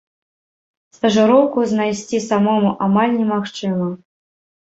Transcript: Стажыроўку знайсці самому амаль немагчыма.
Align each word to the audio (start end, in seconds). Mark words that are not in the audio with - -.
Стажыроўку 0.95 1.59
знайсці 1.73 2.21
самому 2.29 2.71
амаль 2.87 3.13
немагчыма. 3.19 3.93